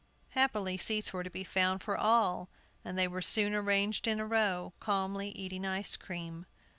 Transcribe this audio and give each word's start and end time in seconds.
Happily, 0.29 0.79
seats 0.79 1.13
were 1.13 1.21
to 1.23 1.29
be 1.29 1.43
found 1.43 1.83
for 1.83 1.95
all, 1.95 2.49
and 2.83 2.97
they 2.97 3.07
were 3.07 3.21
soon 3.21 3.53
arranged 3.53 4.07
in 4.07 4.19
a 4.19 4.25
row, 4.25 4.73
calmly 4.79 5.29
eating 5.29 5.63
ice 5.63 5.95
cream. 5.95 6.47